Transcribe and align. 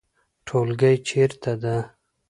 ټولګی 0.45 0.95
چیرته 1.07 1.51
ده؟ 1.61 1.75